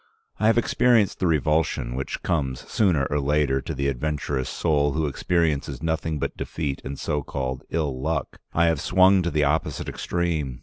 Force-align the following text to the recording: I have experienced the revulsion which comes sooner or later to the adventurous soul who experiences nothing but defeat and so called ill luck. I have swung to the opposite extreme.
I 0.39 0.47
have 0.47 0.57
experienced 0.57 1.19
the 1.19 1.27
revulsion 1.27 1.93
which 1.93 2.23
comes 2.23 2.67
sooner 2.67 3.05
or 3.11 3.19
later 3.19 3.61
to 3.61 3.75
the 3.75 3.87
adventurous 3.87 4.49
soul 4.49 4.93
who 4.93 5.05
experiences 5.05 5.83
nothing 5.83 6.17
but 6.17 6.35
defeat 6.35 6.81
and 6.83 6.99
so 6.99 7.21
called 7.21 7.61
ill 7.69 8.01
luck. 8.01 8.39
I 8.51 8.65
have 8.65 8.81
swung 8.81 9.21
to 9.21 9.29
the 9.29 9.43
opposite 9.43 9.87
extreme. 9.87 10.59